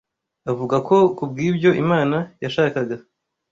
[0.51, 2.95] avuga ko kubw’ibyo Imana yashakaga